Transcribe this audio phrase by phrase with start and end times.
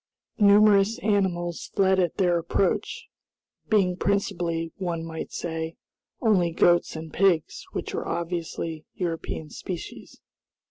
[0.39, 3.07] Numerous animals fled at their approach,
[3.69, 5.75] being principally, one might say,
[6.21, 10.19] only goats and pigs, which were obviously European species.